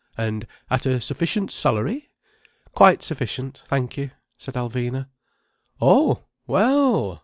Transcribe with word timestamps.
"And 0.17 0.47
at 0.71 0.87
a 0.87 0.99
sufficient 0.99 1.51
salary?" 1.51 2.09
"Quite 2.73 3.03
sufficient, 3.03 3.61
thank 3.67 3.97
you," 3.97 4.09
said 4.35 4.55
Alvina. 4.55 5.09
"Oh! 5.79 6.23
Well! 6.47 7.19